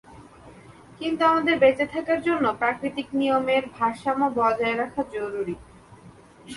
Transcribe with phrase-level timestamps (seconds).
[0.99, 5.55] কিন্তু আমাদের বেঁচে থাকার জন্য প্রাকৃতিক নিয়মের ভারসাম্য বজায় রাখা জরুরি।